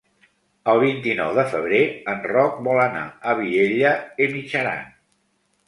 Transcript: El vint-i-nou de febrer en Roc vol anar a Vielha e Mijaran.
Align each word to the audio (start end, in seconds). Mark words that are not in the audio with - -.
El 0.71 0.79
vint-i-nou 0.83 1.33
de 1.39 1.43
febrer 1.51 1.83
en 2.15 2.25
Roc 2.33 2.57
vol 2.69 2.81
anar 2.87 3.05
a 3.05 3.37
Vielha 3.43 3.95
e 4.27 4.33
Mijaran. 4.35 4.93